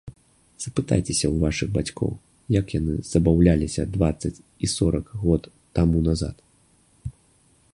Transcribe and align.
Запытайцеся 0.63 1.25
ў 1.33 1.41
вашых 1.43 1.69
бацькоў, 1.75 2.13
як 2.59 2.73
яны 2.79 2.95
забаўляліся 3.11 3.81
дваццаць 3.97 4.33
і 4.39 4.65
сорак 4.75 5.13
год 5.27 5.41
таму 5.81 5.97
назад. 6.09 6.35